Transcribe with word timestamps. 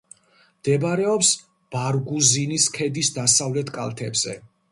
მდებარეობს 0.61 1.27
ბარგუზინის 1.75 2.67
ქედის 2.79 3.13
დასავლეთ 3.21 3.73
კალთებზე. 3.79 4.35